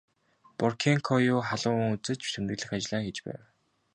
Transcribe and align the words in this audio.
Боркенкою 0.57 1.35
халуун 1.49 1.89
үзэж 1.95 2.21
тэмдэглэх 2.33 2.71
ажлаа 2.77 3.01
хийж 3.03 3.17
байв. 3.25 3.41